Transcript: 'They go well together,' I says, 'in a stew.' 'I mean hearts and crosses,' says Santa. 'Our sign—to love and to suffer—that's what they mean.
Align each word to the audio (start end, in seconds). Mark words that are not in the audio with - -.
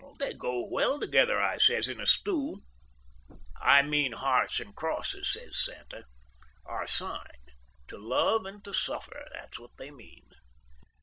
'They 0.17 0.33
go 0.33 0.67
well 0.67 0.99
together,' 0.99 1.39
I 1.39 1.59
says, 1.59 1.87
'in 1.87 2.01
a 2.01 2.07
stew.' 2.07 2.63
'I 3.61 3.83
mean 3.83 4.13
hearts 4.13 4.59
and 4.59 4.75
crosses,' 4.75 5.31
says 5.33 5.63
Santa. 5.63 6.05
'Our 6.65 6.87
sign—to 6.87 7.99
love 7.99 8.47
and 8.47 8.63
to 8.65 8.73
suffer—that's 8.73 9.59
what 9.59 9.77
they 9.77 9.91
mean. 9.91 10.25